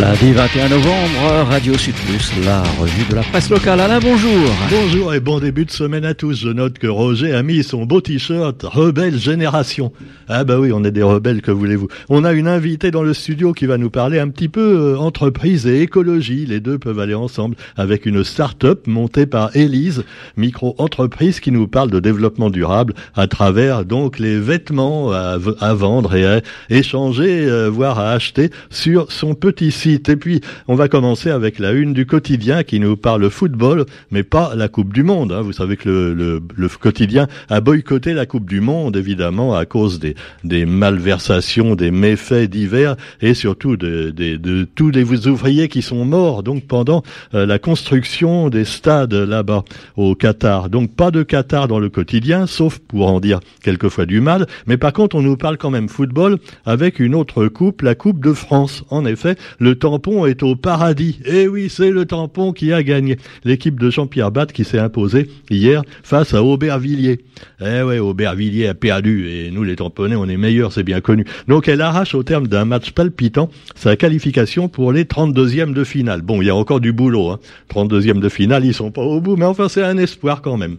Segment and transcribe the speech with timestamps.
[0.00, 3.80] Lundi 21 novembre, Radio Sud Plus, la revue de la presse locale.
[3.80, 4.50] Alain, bonjour.
[4.68, 6.40] Bonjour et bon début de semaine à tous.
[6.40, 9.92] Je note que Roger a mis son beau t-shirt Rebelle Génération.
[10.26, 11.86] Ah bah oui, on est des rebelles, que voulez-vous.
[12.08, 14.98] On a une invitée dans le studio qui va nous parler un petit peu euh,
[14.98, 16.44] entreprise et écologie.
[16.44, 20.02] Les deux peuvent aller ensemble avec une start-up montée par Elise,
[20.36, 25.38] micro-entreprise qui nous parle de développement durable à travers donc les vêtements à,
[25.74, 30.74] vendre et à échanger, euh, voire à acheter sur son petit site et puis, on
[30.74, 34.92] va commencer avec la une du quotidien qui nous parle football, mais pas la Coupe
[34.92, 35.32] du Monde.
[35.32, 35.42] Hein.
[35.42, 39.98] Vous savez que le, le, quotidien a boycotté la Coupe du Monde, évidemment, à cause
[39.98, 45.82] des, des malversations, des méfaits divers et surtout de, de, de, tous les ouvriers qui
[45.82, 47.02] sont morts donc pendant
[47.34, 49.64] euh, la construction des stades là-bas
[49.96, 50.68] au Qatar.
[50.68, 54.46] Donc pas de Qatar dans le quotidien, sauf pour en dire quelquefois du mal.
[54.66, 58.22] Mais par contre, on nous parle quand même football avec une autre coupe, la Coupe
[58.22, 58.84] de France.
[58.90, 61.18] En effet, le le tampon est au paradis.
[61.24, 63.16] Eh oui, c'est le tampon qui a gagné.
[63.42, 67.18] L'équipe de Jean-Pierre Batte qui s'est imposée hier face à Aubervilliers.
[67.60, 71.24] Eh ouais, Aubervilliers a perdu et nous les tamponnés, on est meilleurs, c'est bien connu.
[71.48, 76.22] Donc elle arrache au terme d'un match palpitant sa qualification pour les 32e de finale.
[76.22, 77.30] Bon, il y a encore du boulot.
[77.30, 77.40] Hein.
[77.74, 80.76] 32e de finale, ils sont pas au bout, mais enfin c'est un espoir quand même.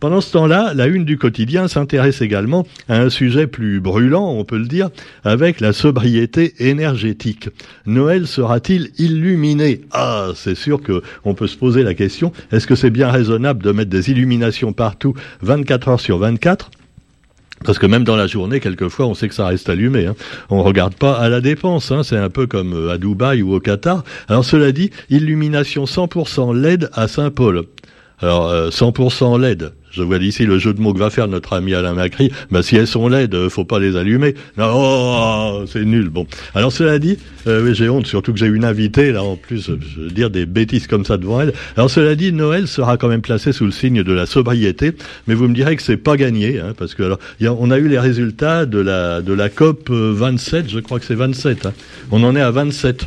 [0.00, 4.44] Pendant ce temps-là, la une du quotidien s'intéresse également à un sujet plus brûlant, on
[4.44, 4.88] peut le dire,
[5.24, 7.50] avec la sobriété énergétique.
[7.84, 9.80] Noël sera-t-il illuminé?
[9.90, 13.64] Ah, c'est sûr que on peut se poser la question, est-ce que c'est bien raisonnable
[13.64, 16.70] de mettre des illuminations partout 24 heures sur 24
[17.64, 20.06] parce que même dans la journée, quelquefois, on sait que ça reste allumé.
[20.06, 20.14] Hein.
[20.48, 21.90] On regarde pas à la dépense.
[21.90, 22.04] Hein.
[22.04, 24.04] C'est un peu comme euh, à Dubaï ou au Qatar.
[24.28, 27.64] Alors cela dit, illumination 100% LED à Saint-Paul.
[28.20, 29.72] Alors, 100% euh, LED.
[29.90, 32.30] Je vois d'ici le jeu de mots que va faire notre ami Alain Macri.
[32.50, 34.34] Bah, si elles sont LED, euh, faut pas les allumer.
[34.56, 36.08] Non, oh, c'est nul.
[36.08, 36.26] Bon.
[36.54, 40.00] Alors, cela dit, euh, j'ai honte, surtout que j'ai une invitée, là, en plus, je
[40.00, 41.52] veux dire des bêtises comme ça devant elle.
[41.76, 44.92] Alors, cela dit, Noël sera quand même placé sous le signe de la sobriété.
[45.26, 47.18] Mais vous me direz que c'est pas gagné, hein, parce que, alors,
[47.60, 51.14] on a eu les résultats de la, de la COP 27, je crois que c'est
[51.14, 51.66] 27.
[51.66, 51.72] Hein.
[52.10, 53.06] On en est à 27.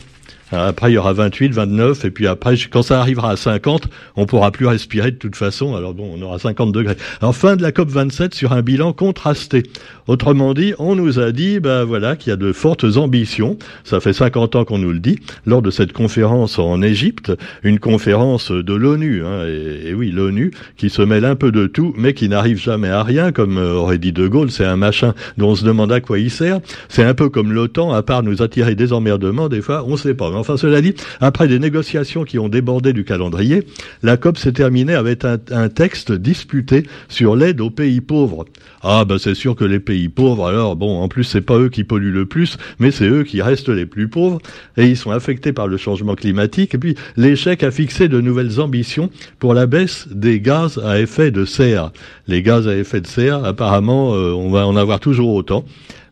[0.52, 4.26] Après, il y aura 28, 29, et puis après, quand ça arrivera à 50, on
[4.26, 5.76] pourra plus respirer de toute façon.
[5.76, 6.96] Alors bon, on aura 50 degrés.
[7.22, 9.64] Alors fin de la COP 27 sur un bilan contrasté.
[10.08, 13.58] Autrement dit, on nous a dit, ben voilà, qu'il y a de fortes ambitions.
[13.84, 17.32] Ça fait 50 ans qu'on nous le dit lors de cette conférence en Égypte,
[17.64, 19.24] une conférence de l'ONU.
[19.26, 22.90] Hein, et, oui, l'ONU qui se mêle un peu de tout, mais qui n'arrive jamais
[22.90, 24.52] à rien, comme euh, aurait dit De Gaulle.
[24.52, 26.60] C'est un machin dont on se demande à quoi il sert.
[26.90, 30.14] C'est un peu comme l'OTAN, à part nous attirer des emmerdements, des fois, on sait
[30.14, 30.30] pas.
[30.42, 33.64] Enfin, cela dit, après des négociations qui ont débordé du calendrier,
[34.02, 38.46] la COP s'est terminée avec un, texte disputé sur l'aide aux pays pauvres.
[38.82, 41.70] Ah ben c'est sûr que les pays pauvres, alors bon, en plus c'est pas eux
[41.70, 44.40] qui polluent le plus, mais c'est eux qui restent les plus pauvres
[44.76, 46.74] et ils sont affectés par le changement climatique.
[46.74, 51.30] Et puis l'échec a fixé de nouvelles ambitions pour la baisse des gaz à effet
[51.30, 51.92] de serre.
[52.28, 55.64] Les gaz à effet de serre, apparemment, euh, on va en avoir toujours autant.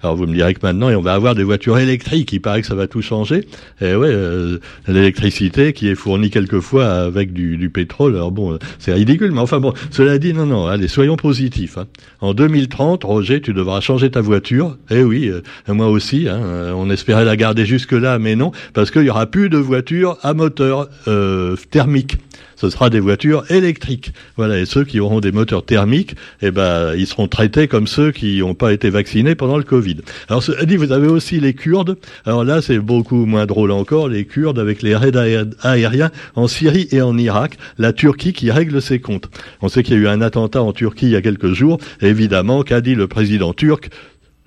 [0.01, 2.31] Alors vous me direz que maintenant, on va avoir des voitures électriques.
[2.31, 3.45] Il paraît que ça va tout changer.
[3.81, 8.15] Et ouais, euh, l'électricité qui est fournie quelquefois avec du, pétrole.
[8.15, 9.31] Alors bon, c'est ridicule.
[9.31, 10.67] Mais enfin bon, cela dit, non, non.
[10.67, 11.77] Allez, soyons positifs.
[11.77, 11.87] Hein.
[12.21, 14.77] En 2030, Roger, tu devras changer ta voiture.
[14.89, 16.27] Eh oui, euh, moi aussi.
[16.29, 16.39] Hein,
[16.75, 20.17] on espérait la garder jusque là, mais non, parce qu'il y aura plus de voitures
[20.21, 22.17] à moteur euh, thermique
[22.59, 24.11] ce sera des voitures électriques.
[24.35, 28.11] Voilà, et ceux qui auront des moteurs thermiques, eh ben, ils seront traités comme ceux
[28.11, 29.97] qui n'ont pas été vaccinés pendant le Covid.
[30.27, 31.97] Alors, dit, vous avez aussi les Kurdes.
[32.25, 35.11] Alors là, c'est beaucoup moins drôle encore, les Kurdes avec les raids
[35.61, 39.29] aériens en Syrie et en Irak, la Turquie qui règle ses comptes.
[39.61, 41.79] On sait qu'il y a eu un attentat en Turquie il y a quelques jours.
[42.01, 43.89] évidemment, qu'a dit le président turc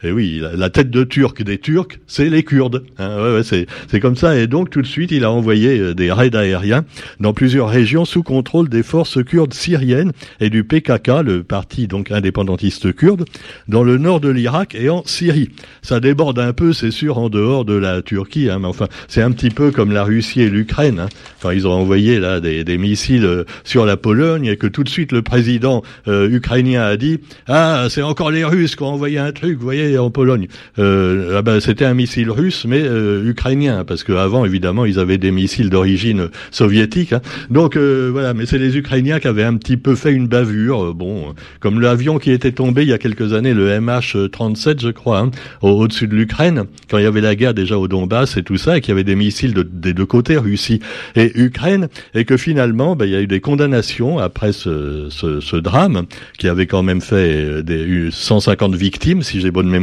[0.05, 2.83] et eh oui, la, tête de Turc des Turcs, c'est les Kurdes.
[2.99, 4.37] Hein, ouais, ouais, c'est comme ça.
[4.37, 6.85] Et donc tout de suite, il a envoyé euh, des raids aériens
[7.21, 12.11] dans plusieurs régions sous contrôle des forces kurdes syriennes et du PKK, le parti donc
[12.11, 13.27] indépendantiste kurde,
[13.69, 15.51] dans le nord de l'Irak et en Syrie.
[15.83, 18.51] Ça déborde un peu, c'est sûr, en dehors de la Turquie.
[18.51, 20.98] Hein, mais enfin, c'est un petit peu comme la Russie et l'Ukraine.
[20.98, 21.09] Hein,
[21.41, 24.83] quand ils ont envoyé là des, des, missiles euh, sur la Pologne et que tout
[24.83, 28.89] de suite le président euh, ukrainien a dit ah c'est encore les Russes qui ont
[28.89, 30.48] envoyé un truc, vous voyez en Pologne.
[30.78, 35.18] Euh, ah ben, c'était un missile russe, mais euh, ukrainien, parce qu'avant, évidemment, ils avaient
[35.18, 37.12] des missiles d'origine soviétique.
[37.12, 37.21] Hein.
[37.50, 40.94] Donc euh, voilà, mais c'est les Ukrainiens qui avaient un petit peu fait une bavure.
[40.94, 45.21] bon, comme l'avion qui était tombé il y a quelques années, le MH37, je crois,
[45.21, 45.30] hein,
[45.62, 48.78] au-dessus de l'Ukraine, quand il y avait la guerre déjà au Donbass et tout ça,
[48.78, 50.80] et qu'il y avait des missiles des deux côtés, Russie
[51.16, 55.41] et Ukraine, et que finalement, ben, il y a eu des condamnations après ce, ce,
[55.41, 56.04] ce drame,
[56.38, 59.82] qui avait quand même fait des 150 victimes, si j'ai bonne mémoire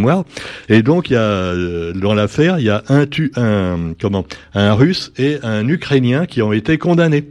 [0.69, 1.53] Et donc il y a
[1.93, 3.05] dans l'affaire, il y a un
[3.99, 7.25] comment un Russe et un Ukrainien qui ont été condamnés.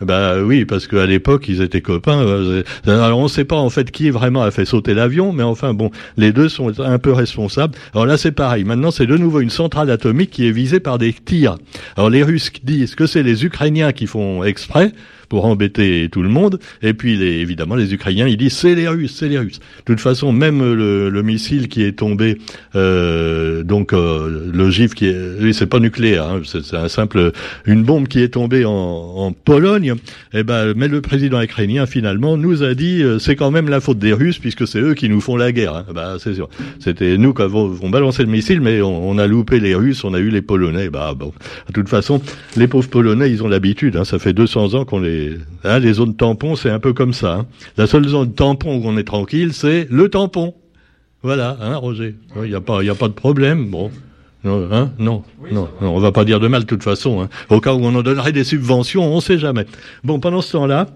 [0.00, 2.52] Bah oui, parce qu'à l'époque, ils étaient copains.
[2.86, 5.72] Alors on ne sait pas en fait qui vraiment a fait sauter l'avion, mais enfin
[5.72, 7.74] bon, les deux sont un peu responsables.
[7.94, 8.64] Alors là, c'est pareil.
[8.64, 11.58] Maintenant, c'est de nouveau une centrale atomique qui est visée par des tirs.
[11.96, 14.92] Alors les Russes disent que c'est les Ukrainiens qui font exprès
[15.34, 16.60] pour embêter tout le monde.
[16.80, 19.58] Et puis, évidemment, les Ukrainiens, ils disent c'est les Russes, c'est les Russes.
[19.58, 22.38] De toute façon, même le, le missile qui est tombé,
[22.76, 27.32] euh, donc euh, le GIF qui est, c'est pas nucléaire, hein, c'est un simple,
[27.66, 29.96] une bombe qui est tombée en, en Pologne.
[30.32, 33.68] Et eh ben, mais le président ukrainien finalement nous a dit euh, c'est quand même
[33.68, 35.74] la faute des Russes puisque c'est eux qui nous font la guerre.
[35.74, 35.86] Hein.
[35.92, 36.48] Bah, c'est sûr.
[36.78, 40.14] C'était nous qui avons balancé le missile, mais on, on, a loupé les Russes, on
[40.14, 40.90] a eu les Polonais.
[40.90, 41.32] Bah bon,
[41.66, 42.22] de toute façon,
[42.56, 43.96] les pauvres Polonais, ils ont l'habitude.
[43.96, 45.23] Hein, ça fait 200 ans qu'on les
[45.64, 47.34] Hein, les, zones tampons, c'est un peu comme ça.
[47.34, 47.46] Hein.
[47.76, 50.54] La seule zone tampon où on est tranquille, c'est le tampon.
[51.22, 52.16] Voilà, hein, Roger.
[52.36, 53.70] Il n'y a pas, il a pas de problème.
[53.70, 53.90] Bon.
[54.44, 57.22] Non, hein non, non, non, on va pas dire de mal de toute façon.
[57.22, 57.30] Hein.
[57.48, 59.64] Au cas où on en donnerait des subventions, on ne sait jamais.
[60.04, 60.88] Bon, pendant ce temps-là,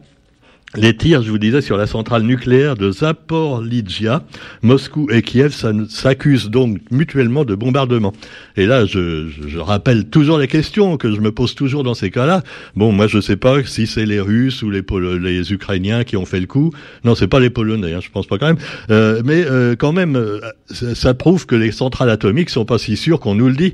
[0.76, 4.23] les tirs, je vous disais, sur la centrale nucléaire de Zaporizhia,
[4.61, 5.55] Moscou et Kiev
[5.88, 8.12] s'accusent donc mutuellement de bombardement.
[8.56, 12.11] Et là, je, je, rappelle toujours les questions que je me pose toujours dans ces
[12.11, 12.43] cas-là.
[12.76, 14.82] Bon, moi, je sais pas si c'est les Russes ou les,
[15.20, 16.71] les Ukrainiens qui ont fait le coup.
[17.03, 18.59] Non, c'est pas les Polonais, hein, je pense pas quand même.
[18.91, 20.41] Euh, mais euh, quand même, euh,
[20.71, 23.73] ça, ça, prouve que les centrales atomiques sont pas si sûres qu'on nous le dit.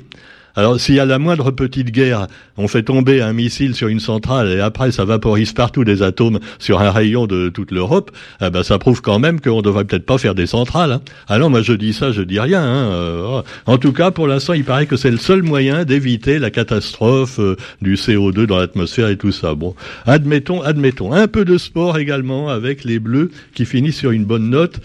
[0.56, 3.98] Alors s'il y a la moindre petite guerre, on fait tomber un missile sur une
[3.98, 8.50] centrale et après ça vaporise partout des atomes sur un rayon de toute l'Europe, eh
[8.50, 10.92] ben ça prouve quand même qu'on devrait peut-être pas faire des centrales.
[10.92, 11.00] Hein.
[11.26, 12.62] Alors moi je dis ça, je dis rien.
[12.62, 12.92] Hein.
[12.92, 16.50] Euh, en tout cas, pour l'instant, il paraît que c'est le seul moyen d'éviter la
[16.50, 19.54] catastrophe euh, du CO2 dans l'atmosphère et tout ça.
[19.54, 19.74] Bon,
[20.06, 21.12] admettons, admettons.
[21.12, 24.80] Un peu de sport également avec les Bleus qui finissent sur une bonne note.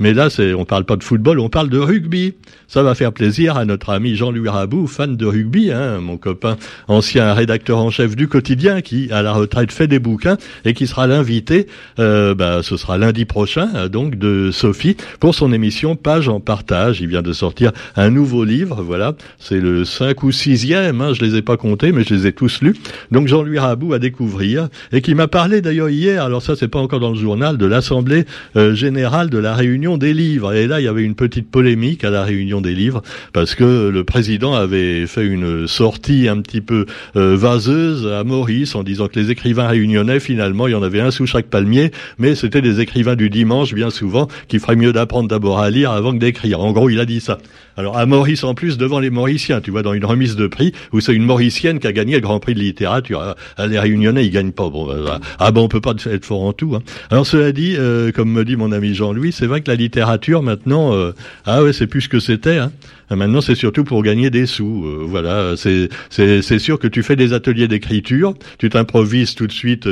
[0.00, 2.34] Mais là, on parle pas de football, on parle de rugby.
[2.66, 6.56] Ça va faire plaisir à notre ami Jean-Louis Rabou, fan de rugby, hein, mon copain,
[6.88, 10.88] ancien rédacteur en chef du quotidien, qui à la retraite fait des bouquins et qui
[10.88, 11.68] sera l'invité.
[12.00, 16.40] Euh, bah, ce sera lundi prochain, euh, donc de Sophie pour son émission Page en
[16.40, 17.00] partage.
[17.00, 21.24] Il vient de sortir un nouveau livre, voilà, c'est le 5 ou 6e, hein, je
[21.24, 22.74] les ai pas comptés, mais je les ai tous lus.
[23.12, 26.24] Donc Jean-Louis Rabou à découvrir et qui m'a parlé d'ailleurs hier.
[26.24, 28.24] Alors ça, c'est pas encore dans le journal de l'Assemblée
[28.56, 30.54] euh, générale de la Réunion des livres.
[30.54, 33.02] Et là, il y avait une petite polémique à la réunion des livres
[33.32, 36.86] parce que le président avait fait une sortie un petit peu
[37.16, 41.00] euh, vaseuse à Maurice en disant que les écrivains réunionnais, finalement, il y en avait
[41.00, 44.92] un sous chaque palmier, mais c'était des écrivains du dimanche, bien souvent, qui feraient mieux
[44.92, 46.60] d'apprendre d'abord à lire avant que d'écrire.
[46.60, 47.38] En gros, il a dit ça.
[47.76, 50.72] Alors à Maurice en plus devant les Mauriciens, tu vois, dans une remise de prix
[50.92, 53.34] où c'est une Mauricienne qui a gagné le Grand Prix de littérature.
[53.56, 54.68] Ah, les Réunionnais, ils gagnent pas.
[54.68, 56.74] Bon, bah, ah bon, on peut pas être fort en tout.
[56.74, 56.82] Hein.
[57.10, 60.42] Alors cela dit, euh, comme me dit mon ami Jean-Louis, c'est vrai que la littérature
[60.42, 61.12] maintenant, euh,
[61.46, 62.58] ah ouais, c'est plus ce que c'était.
[62.58, 62.72] Hein.
[63.10, 64.84] Maintenant, c'est surtout pour gagner des sous.
[64.84, 69.88] Euh, voilà, c'est sûr que tu fais des ateliers d'écriture, tu t'improvises tout de suite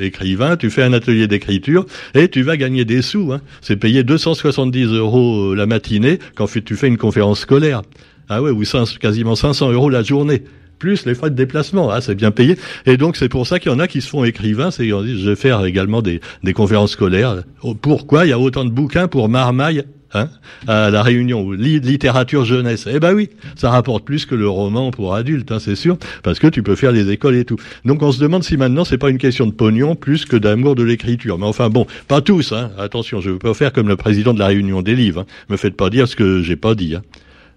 [0.00, 3.32] écrivain, tu fais un atelier d'écriture et tu vas gagner des sous.
[3.32, 3.40] Hein.
[3.60, 7.82] C'est payé 270 euros la matinée quand tu fais une conférence scolaire.
[8.28, 8.62] Ah ouais, ou
[9.00, 10.42] quasiment 500 euros la journée
[10.78, 11.90] plus les frais de déplacement.
[11.90, 12.56] Ah, c'est bien payé.
[12.84, 14.70] Et donc, c'est pour ça qu'il y en a qui se font écrivains.
[14.70, 17.42] C'est, je vais faire également des, des conférences scolaires.
[17.62, 18.26] Oh, pourquoi?
[18.26, 20.28] Il y a autant de bouquins pour Marmaille Hein,
[20.68, 22.88] à la réunion littérature jeunesse.
[22.88, 26.38] Eh ben oui, ça rapporte plus que le roman pour adultes, hein, c'est sûr, parce
[26.38, 27.56] que tu peux faire les écoles et tout.
[27.84, 30.76] Donc on se demande si maintenant c'est pas une question de pognon plus que d'amour
[30.76, 31.38] de l'écriture.
[31.38, 32.52] Mais enfin bon, pas tous.
[32.52, 32.70] Hein.
[32.78, 35.22] Attention, je veux pas faire comme le président de la réunion des livres.
[35.22, 35.44] Hein.
[35.48, 36.94] Me faites pas dire ce que j'ai pas dit.
[36.94, 37.02] Hein.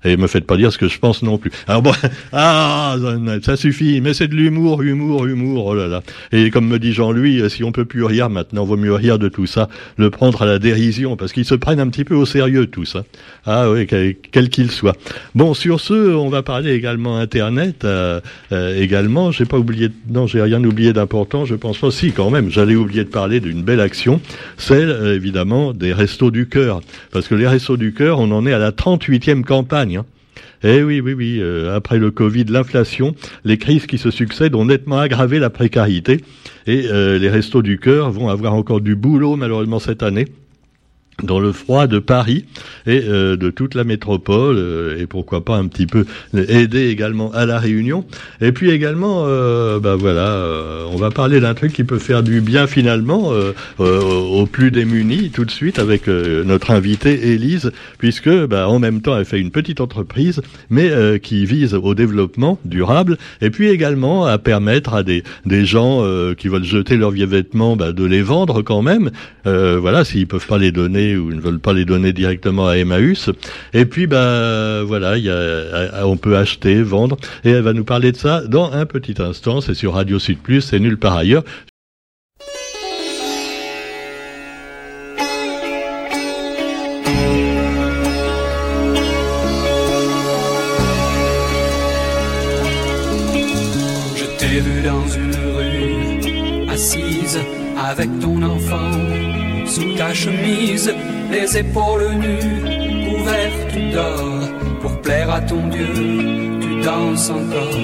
[0.03, 1.51] Et me faites pas dire ce que je pense non plus.
[1.67, 1.91] Alors bon,
[2.33, 2.95] ah,
[3.43, 6.01] ça suffit, mais c'est de l'humour, humour, humour, oh là là.
[6.31, 9.27] Et comme me dit Jean-Louis, si on peut plus rire maintenant, vaut mieux rire de
[9.27, 12.25] tout ça, le prendre à la dérision, parce qu'ils se prennent un petit peu au
[12.25, 13.03] sérieux tout ça.
[13.45, 13.87] Ah oui,
[14.31, 14.95] quel qu'il soit.
[15.35, 20.27] Bon, sur ce, on va parler également Internet, euh, euh, également, j'ai pas oublié, non,
[20.27, 23.63] j'ai rien oublié d'important, je pense pas, si quand même, j'allais oublier de parler d'une
[23.63, 24.21] belle action,
[24.57, 28.45] celle euh, évidemment des Restos du Cœur, parce que les Restos du Cœur, on en
[28.45, 29.88] est à la 38e campagne
[30.63, 31.39] eh oui, oui, oui.
[31.39, 36.21] Euh, après le Covid, l'inflation, les crises qui se succèdent ont nettement aggravé la précarité.
[36.67, 40.27] Et euh, les restos du cœur vont avoir encore du boulot malheureusement cette année
[41.23, 42.45] dans le froid de Paris
[42.85, 47.31] et euh, de toute la métropole euh, et pourquoi pas un petit peu aider également
[47.31, 48.05] à la Réunion.
[48.41, 52.23] Et puis également euh, bah voilà euh, on va parler d'un truc qui peut faire
[52.23, 53.31] du bien finalement
[53.79, 59.17] aux plus démunis tout de suite avec notre invitée Élise puisque bah, en même temps
[59.17, 64.37] elle fait une petite entreprise mais qui vise au développement durable et puis également à
[64.37, 66.03] permettre à des, des gens
[66.37, 69.11] qui veulent jeter leurs vieux vêtements bah, de les vendre quand même.
[69.45, 72.77] Voilà s'ils peuvent pas les donner donner ou ne veulent pas les donner directement à
[72.77, 73.29] Emmaüs.
[73.73, 78.17] Et puis, bah voilà, a, on peut acheter, vendre, et elle va nous parler de
[78.17, 79.61] ça dans un petit instant.
[79.61, 81.43] C'est sur Radio Sud Plus, c'est nulle part ailleurs.
[97.89, 100.91] avec ton enfant sous ta chemise,
[101.31, 104.39] les épaules nues, couvertes d'or,
[104.81, 105.87] pour plaire à ton Dieu,
[106.59, 107.77] tu danses encore.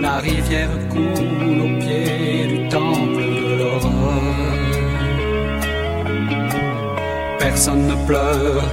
[0.00, 4.22] La rivière coule au pied du temple de l'aurore.
[7.38, 8.64] Personne ne pleure,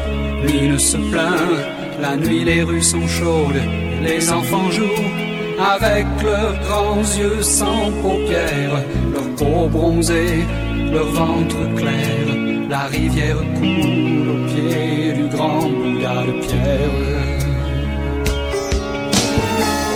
[0.45, 1.59] ni ne se plaint.
[2.01, 3.61] La nuit, les rues sont chaudes,
[4.01, 5.28] les enfants jouent
[5.75, 8.83] avec leurs grands yeux sans paupières,
[9.13, 10.45] leur peau bronzée
[10.91, 12.25] leur ventre clair,
[12.69, 16.95] la rivière coule au pied du grand Bouddha de pierre.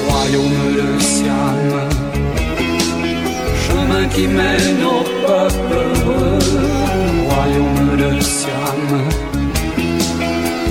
[0.08, 1.72] Royaume de Siam,
[3.65, 5.86] chemin qui mène au peuple.
[7.30, 8.86] Royaume de Siam,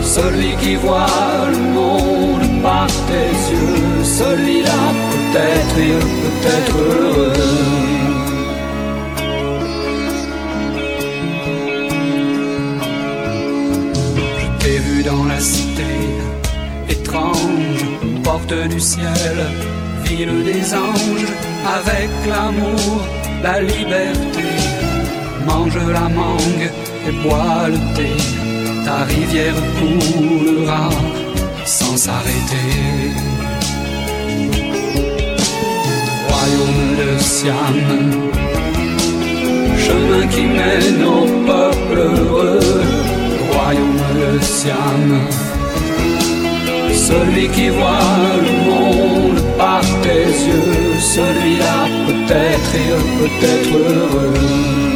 [0.03, 7.73] celui qui voit le monde par tes yeux, celui-là peut-être, il peut être heureux.
[15.05, 15.93] dans la cité
[16.89, 17.85] étrange,
[18.23, 19.37] porte du ciel,
[20.05, 21.33] ville des anges,
[21.79, 23.01] avec l'amour,
[23.43, 24.49] la liberté.
[25.47, 26.71] Mange la mangue
[27.09, 28.13] et bois le thé,
[28.85, 30.89] ta rivière coulera
[31.65, 32.73] sans s'arrêter.
[36.53, 38.23] Royaume de Siam,
[39.79, 42.61] chemin qui mène au peuple heureux
[43.53, 45.29] royaume de Siam.
[46.93, 54.92] Celui qui voit le monde par tes yeux, celui-là peut-être et peut-être heureux.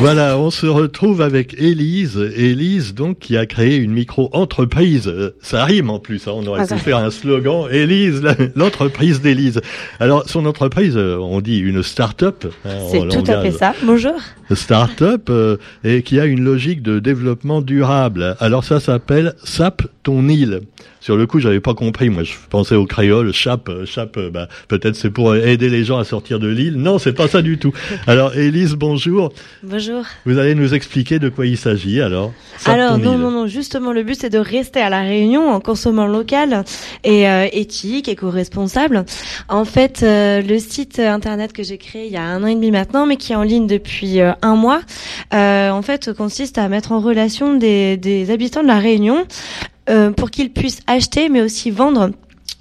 [0.00, 2.16] Voilà, on se retrouve avec Élise.
[2.34, 5.12] Élise, donc, qui a créé une micro-entreprise.
[5.42, 7.68] Ça rime en plus, hein, on aurait ah, pu faire un slogan.
[7.70, 8.22] Élise,
[8.56, 9.60] l'entreprise d'Élise.
[9.98, 12.46] Alors, son entreprise, euh, on dit une start-up.
[12.64, 13.74] Hein, C'est tout à fait ça.
[13.82, 14.14] Bonjour.
[14.54, 18.36] Start-up, euh, et qui a une logique de développement durable.
[18.40, 20.60] Alors, ça s'appelle SAP ton île.
[21.00, 22.10] Sur le coup, j'avais pas compris.
[22.10, 24.18] Moi, je pensais au créole, chape, chape.
[24.32, 26.76] Bah, peut-être c'est pour aider les gens à sortir de l'île.
[26.76, 27.72] Non, c'est pas ça du tout.
[28.06, 29.32] Alors, Élise, bonjour.
[29.62, 30.04] Bonjour.
[30.26, 32.32] Vous allez nous expliquer de quoi il s'agit, alors.
[32.66, 33.46] alors, non, non, non.
[33.46, 36.64] Justement, le but c'est de rester à la Réunion en consommant local
[37.04, 39.04] et euh, éthique, éco-responsable.
[39.48, 42.54] En fait, euh, le site internet que j'ai créé il y a un an et
[42.54, 44.80] demi maintenant, mais qui est en ligne depuis euh, un mois,
[45.32, 49.26] en fait, consiste à mettre en relation des, des habitants de la Réunion
[49.90, 52.10] euh, pour qu'ils puissent acheter mais aussi vendre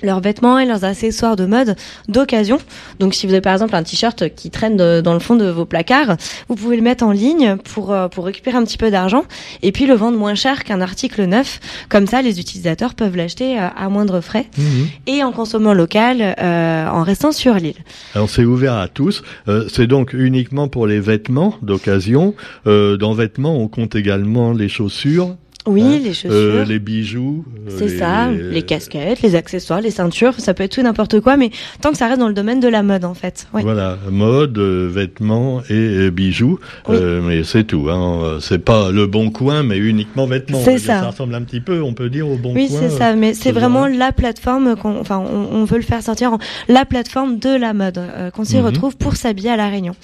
[0.02, 1.76] leurs vêtements et leurs accessoires de mode
[2.08, 2.58] d'occasion.
[3.00, 5.66] Donc si vous avez par exemple un t-shirt qui traîne dans le fond de vos
[5.66, 6.16] placards,
[6.48, 9.26] vous pouvez le mettre en ligne pour, euh, pour récupérer un petit peu d'argent
[9.62, 11.60] et puis le vendre moins cher qu'un article neuf.
[11.90, 14.88] Comme ça, les utilisateurs peuvent l'acheter euh, à moindre frais mhm.
[15.08, 17.76] et en consommant local, en restant sur l'île.
[18.16, 19.24] Alors c'est ouvert à tous.
[19.70, 22.34] c'est donc uniquement pour les vêtements d'occasion.
[22.66, 25.36] dans vêtements, on compte également les chaussures,
[25.70, 26.32] oui, hein les chaussures.
[26.32, 27.46] Euh, les bijoux.
[27.68, 31.38] Euh, c'est ça, les casquettes, les accessoires, les ceintures, ça peut être tout n'importe quoi,
[31.38, 33.48] mais tant que ça reste dans le domaine de la mode en fait.
[33.54, 36.60] Voilà, mode, euh, vêtements et bijoux,
[36.90, 37.90] mais c'est tout.
[37.90, 38.40] Hein.
[38.42, 40.62] C'est pas le bon coin, mais uniquement vêtements.
[40.64, 41.02] C'est ça.
[41.02, 42.62] Ça ressemble un petit peu, on peut dire, au bon coin.
[42.62, 46.34] Oui, c'est ça, mais c'est vraiment la plateforme qu'on, enfin, on, veut le faire sortir
[46.34, 48.00] en la plateforme de la mode
[48.34, 48.66] qu'on s'y mhm.
[48.66, 49.96] retrouve pour s'habiller à la Réunion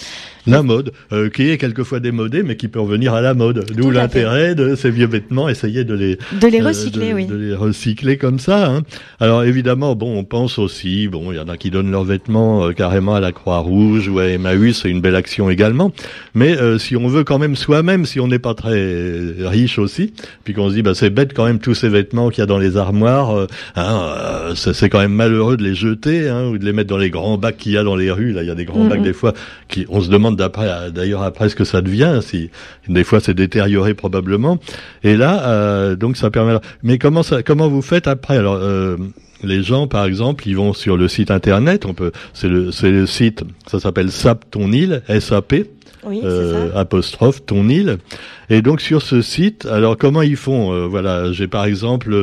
[0.48, 0.92] la mode,
[1.34, 3.66] qui est quelquefois démodée, mais qui peut revenir à la mode.
[3.76, 7.36] D'où l'intérêt de ces vieux vêtements, essayer de les de les euh, recycler, oui, de
[7.36, 8.68] les recycler comme ça.
[8.68, 8.84] Hein.
[9.20, 12.68] Alors évidemment, bon, on pense aussi, bon, il y en a qui donnent leurs vêtements
[12.68, 15.92] euh, carrément à la Croix-Rouge ou à Emmaüs, c'est une belle action également.
[16.34, 20.54] Mais si on veut quand même soi-même, si on n'est pas très riche aussi, puis
[20.54, 22.58] qu'on se dit, bah c'est bête quand même tous ces vêtements qu'il y a dans
[22.58, 26.90] les armoires, hein, c'est quand même malheureux de les jeter hein, ou de les mettre
[26.90, 28.34] dans les grands bacs qu'il y a dans les rues.
[28.34, 29.34] Là, il y a des grands bacs des fois
[29.68, 32.50] qui, on se demande d'après, d'ailleurs après ce que ça devient, si
[32.88, 34.58] des fois c'est détérioré probablement.
[35.04, 36.58] Et là, euh, donc ça permet.
[36.84, 38.38] Mais comment ça, comment vous faites après?
[38.38, 38.98] Alors, euh,
[39.44, 41.86] les gens, par exemple, ils vont sur le site internet.
[41.86, 45.56] On peut, c'est le, c'est le site, ça s'appelle SAP ton île, SAP
[46.06, 47.98] Oui, c'est euh, apostrophe ton île.
[48.50, 50.72] Et donc sur ce site, alors comment ils font?
[50.72, 52.14] Euh, Voilà, j'ai par exemple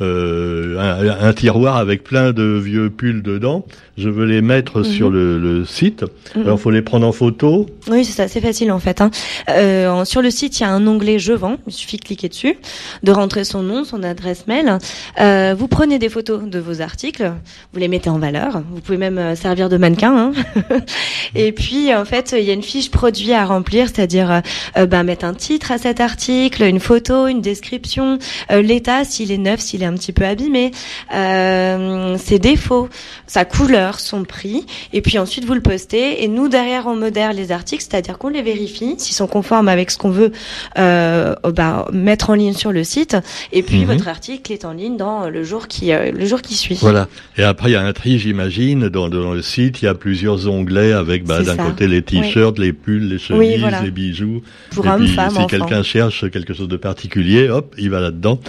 [0.00, 3.64] euh, un, un tiroir avec plein de vieux pulls dedans.
[3.96, 4.84] Je veux les mettre Mhm.
[4.84, 6.04] sur le, le site.
[6.36, 6.42] Mhm.
[6.42, 7.66] Alors faut les prendre en photo.
[7.88, 9.00] Oui, c'est ça, c'est facile en fait.
[9.00, 9.10] Hein.
[9.50, 11.56] Euh, sur le site, il y a un onglet Je vends.
[11.66, 12.56] Il suffit de cliquer dessus,
[13.02, 14.78] de rentrer son nom, son adresse mail.
[15.20, 17.32] Euh, vous prenez des photos de vos articles,
[17.72, 18.62] vous les mettez en valeur.
[18.72, 20.32] Vous pouvez même euh, servir de mannequin.
[20.34, 20.72] Hein.
[21.34, 24.40] Et puis, en fait, il y a une fiche produit à remplir, c'est-à-dire euh,
[24.76, 28.18] euh, ben, mettre un titre à cet article, une photo, une description,
[28.50, 30.70] euh, l'état, s'il est neuf, s'il est un petit peu abîmé,
[31.14, 32.88] euh, ses défauts,
[33.26, 34.66] sa couleur, son prix.
[34.92, 36.22] Et puis ensuite, vous le postez.
[36.22, 39.90] Et nous, derrière, on modère les articles, c'est-à-dire qu'on les vérifie s'ils sont conformes avec
[39.90, 40.32] ce qu'on veut
[40.78, 43.16] euh, bah, mettre en ligne sur le site.
[43.52, 43.86] Et puis, Mhm.
[43.86, 46.78] votre article est en ligne dans le jour qui, le jour qui suit.
[46.80, 47.08] Voilà.
[47.36, 49.82] Et après il y a un tri, j'imagine, dans, dans le site.
[49.82, 53.40] Il y a plusieurs onglets avec bah, d'un côté les t-shirts, les pulls, les chemises,
[53.54, 53.82] Oui, voilà.
[53.82, 54.42] les bijoux.
[54.70, 58.00] Pour Et hommes, puis, femmes, si quelqu'un cherche quelque chose de particulier, hop, il va
[58.00, 58.40] là-dedans.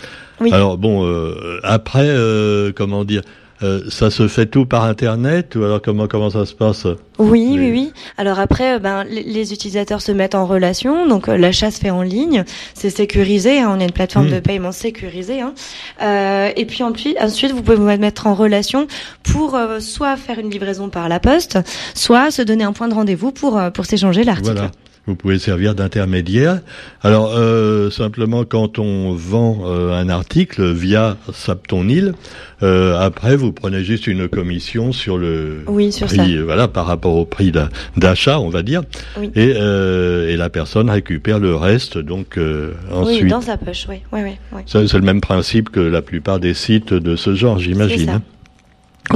[0.41, 0.51] Oui.
[0.53, 3.21] Alors bon, euh, après, euh, comment dire,
[3.61, 6.87] euh, ça se fait tout par Internet ou alors comment comment ça se passe?
[7.17, 7.91] Oui, oui, oui.
[8.17, 11.89] Alors après, euh, ben, les, utilisateurs se mettent en relation, donc euh, l'achat se fait
[11.89, 14.31] en ligne, c'est sécurisé, hein, on a une plateforme Mm.
[14.31, 15.41] de paiement sécurisée.
[15.41, 15.53] Hein.
[16.01, 18.87] Euh, et puis ensuite, ensuite, vous pouvez vous mettre en relation
[19.23, 21.59] pour euh, soit faire une livraison par la poste,
[21.95, 24.53] soit se donner un point de rendez-vous pour euh, pour s'échanger l'article.
[24.53, 24.71] Voilà.
[25.09, 26.59] Vous pouvez servir d'intermédiaire.
[27.01, 32.13] Alors euh, simplement quand on vend euh, un article via Saptonil,
[32.61, 36.15] euh, après vous prenez juste une commission sur le Oui, sur ça.
[36.15, 38.83] prix, euh, voilà, par rapport au prix d'a- d'achat, on va dire,
[39.19, 39.31] Oui.
[39.33, 41.97] et, euh, et la personne récupère le reste.
[41.97, 44.33] Donc euh, Oui, ensuite, dans sa poche, oui, oui, oui.
[44.53, 44.61] oui.
[44.67, 48.21] Ça, c'est le même principe que la plupart des sites de ce genre, j'imagine.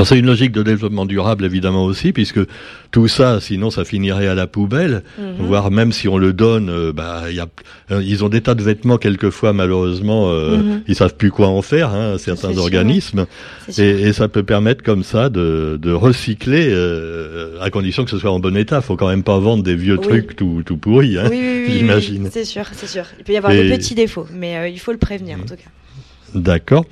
[0.06, 2.40] C'est une logique de développement durable évidemment aussi, puisque
[2.92, 5.46] tout ça, sinon, ça finirait à la poubelle, Mhm.
[5.46, 7.46] voire même si on le donne, euh, bah, y a,
[7.92, 10.82] euh, ils ont des tas de vêtements quelquefois, malheureusement, euh, Mhm.
[10.88, 13.28] ils savent plus quoi en faire, hein, certains organismes,
[13.78, 18.18] et, et ça peut permettre comme ça de, de recycler, euh, à condition que ce
[18.18, 18.82] soit en bon état.
[18.82, 20.08] Faut quand même pas vendre des vieux Oui.
[20.08, 22.30] trucs tout, tout pourris, hein, oui, oui, j'imagine.
[22.32, 23.06] c'est sûr, c'est sûr.
[23.20, 25.56] Il peut y avoir Et- des petits défauts, mais il faut le prévenir en tout
[25.56, 25.70] cas.
[26.36, 26.86] D'accord.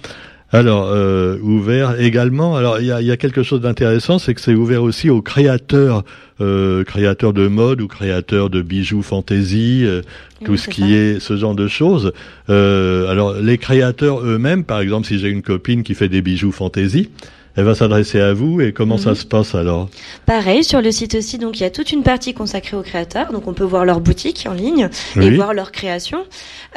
[0.54, 2.58] Alors, euh, ouvert également.
[2.58, 5.10] Alors, il y a, il y a quelque chose d'intéressant, c'est que c'est ouvert aussi
[5.10, 6.04] aux créateurs,
[6.42, 10.02] euh, créateurs de mode ou créateurs de bijoux fantaisie, euh,
[10.44, 10.88] tout ce qui ça.
[10.90, 12.12] est ce genre de choses.
[12.50, 16.52] Euh, alors, les créateurs eux-mêmes, par exemple, si j'ai une copine qui fait des bijoux
[16.52, 17.10] fantaisie,
[17.58, 19.16] elle va s'adresser à vous et comment ça Mhm.
[19.16, 19.90] se passe alors?
[20.26, 23.32] Pareil, sur le site aussi, donc il y a toute une partie consacrée aux créateurs,
[23.34, 26.24] donc on peut voir leur boutique en ligne et voir leur création.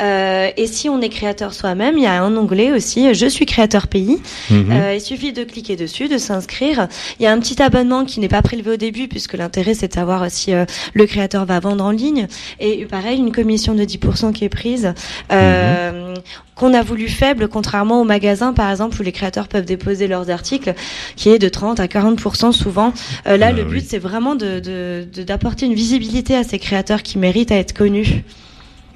[0.01, 3.47] Euh, et si on est créateur soi-même, il y a un onglet aussi, je suis
[3.47, 4.19] créateur pays.
[4.51, 4.67] Mhm.
[4.73, 6.89] Euh, il suffit de cliquer dessus, de s'inscrire.
[7.21, 9.89] Il y a un petit abonnement qui n'est pas prélevé au début, puisque l'intérêt c'est
[9.89, 12.27] de savoir si euh, le créateur va vendre en ligne.
[12.59, 14.93] Et pareil, une commission de 10% qui est prise,
[15.33, 16.15] euh,
[16.55, 20.31] qu'on a voulu faible, contrairement au magasin par exemple, où les créateurs peuvent déposer leurs
[20.31, 20.75] articles,
[21.17, 22.93] qui est de 30 à 40% souvent.
[23.27, 23.71] Euh, là, Ah, le oui.
[23.81, 27.57] but c'est vraiment de de- de- d'apporter une visibilité à ces créateurs qui méritent à
[27.57, 28.23] être connus.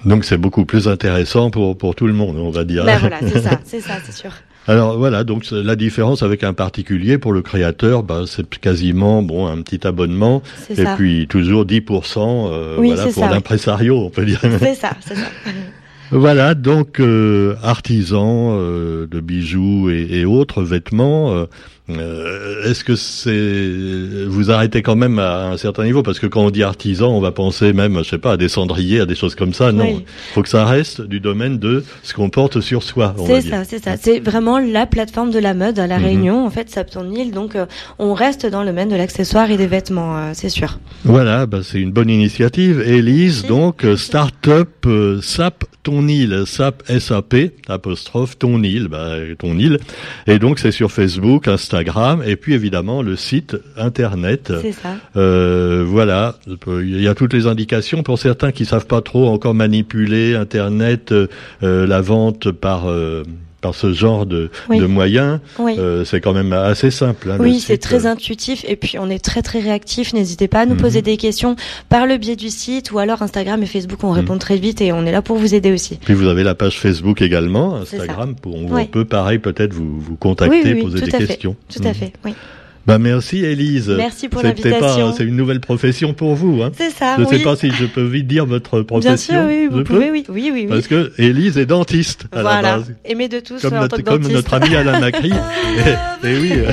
[0.04, 2.84] Donc, c'est beaucoup plus intéressant pour pour tout le monde, on va dire.
[2.84, 4.30] Ben voilà, c'est ça, c'est ça, c'est sûr.
[4.68, 9.46] Alors voilà, donc la différence avec un particulier pour le créateur, bah, c'est quasiment bon
[9.46, 10.94] un petit abonnement et ça.
[10.94, 14.40] puis toujours 10% euh, Oui, voilà pour l'impresario, on peut dire.
[14.60, 15.22] C'est ça, c'est ça.
[16.10, 21.32] voilà, donc euh, artisans euh, de bijoux et, et autres vêtements.
[21.34, 21.44] euh,
[21.90, 26.02] euh, Est-ce que c'est vous arrêtez quand même à un certain niveau?
[26.02, 28.48] Parce que quand on dit artisan, on va penser même, je sais pas, à des
[28.50, 29.72] cendriers, à des choses comme ça.
[29.72, 30.04] Non, Oui.
[30.34, 33.14] faut que ça reste du domaine de ce qu'on porte sur soi.
[33.26, 33.96] C'est ça, c'est ça.
[33.98, 36.04] C'est vraiment la plateforme de la mode à La Mhm.
[36.04, 37.30] Réunion, en fait, Sapton Île.
[37.32, 37.64] Donc, euh,
[37.98, 40.78] on reste dans le domaine de l'accessoire et des vêtements, euh, c'est sûr.
[41.04, 42.82] Voilà, bah, c'est une bonne initiative.
[42.82, 45.64] Élise, donc, start-up euh, SAP
[45.98, 47.34] ton île, SAP SAP,
[47.68, 49.78] apostrophe ton île, bah, ton île.
[50.28, 54.52] Et donc, c'est sur Facebook, Instagram, et puis évidemment le site internet.
[54.62, 54.94] C'est ça.
[55.16, 59.54] Euh, voilà, il y a toutes les indications pour certains qui savent pas trop encore
[59.54, 61.26] manipuler Internet, euh,
[61.60, 63.24] la vente par euh,
[63.60, 64.78] par ce genre de, Oui.
[64.78, 65.40] de moyens.
[65.58, 65.74] Oui.
[65.78, 67.30] Euh, c'est quand même assez simple.
[67.30, 70.12] hein, Oui, c'est très intuitif et puis on est très très réactif.
[70.12, 70.80] N'hésitez pas à nous Mhm.
[70.80, 71.56] poser des questions
[71.88, 74.04] par le biais du site ou alors Instagram et Facebook.
[74.04, 75.98] On répond très vite et on est là pour vous aider aussi.
[76.04, 78.86] Puis vous avez la page Facebook également, Instagram, pour, on, Oui.
[78.86, 81.26] peut pareil peut-être vous, vous contacter, poser tout des à fait.
[81.26, 81.56] questions.
[81.72, 81.94] Tout à Mhm.
[81.94, 82.12] fait.
[82.24, 82.34] Oui.
[82.88, 83.90] Bah merci Élise.
[83.94, 85.12] Merci pour l'invitation.
[85.14, 86.62] c'est une nouvelle profession pour vous.
[86.62, 86.70] Hein.
[86.74, 87.36] C'est ça, Je ne oui.
[87.36, 89.10] sais pas si je peux vite dire votre profession.
[89.10, 90.66] Bien sûr, oui, vous pouvez, oui, oui, oui, oui.
[90.68, 92.94] Parce que Élise est dentiste à la voilà, base.
[93.04, 94.36] aimé de tous Comme en notre, tant que comme dentiste.
[94.36, 95.30] notre ami Alain Macri.
[96.24, 96.72] et, et oui, euh,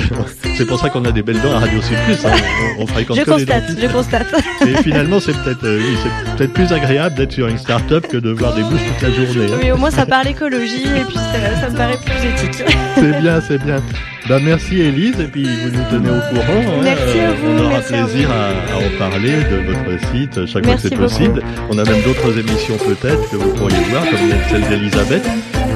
[0.56, 2.24] c'est pour ça qu'on a des belles dents à Radio Sud Plus.
[2.26, 2.32] Hein.
[2.78, 3.82] On, on fréquente Je que constate, dentistes.
[3.82, 4.26] je constate.
[4.66, 8.30] Et finalement, c'est peut-être euh, oui, peut-être plus agréable d'être sur une start-up que de
[8.30, 9.52] voir des bouches toute la journée.
[9.52, 9.58] hein.
[9.62, 12.64] Oui, au moins ça parle écologie et puis ça, ça me paraît plus éthique.
[12.94, 13.82] C'est bien, c'est bien.
[14.28, 16.78] Bah, merci Élise, et puis vous nous tenez au courant.
[16.78, 16.80] hein.
[16.82, 20.66] Merci à vous, On aura merci plaisir à, à en parler de votre site chaque
[20.66, 21.42] Merci fois que c'est possible.
[21.70, 24.18] On a même d'autres émissions peut-être que vous pourriez voir, comme
[24.50, 25.22] celle d'Elisabeth,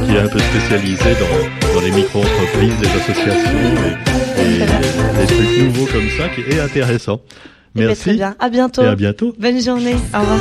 [0.05, 3.59] qui est un peu spécialisée dans, dans les micro-entreprises, les associations
[4.39, 7.21] et, et des trucs nouveaux comme ça, qui est intéressant.
[7.77, 8.35] Eh ben, Merci très bien.
[8.41, 8.83] À bientôt.
[8.83, 9.33] et à bientôt.
[9.39, 9.95] Bonne journée.
[10.13, 10.41] Au revoir.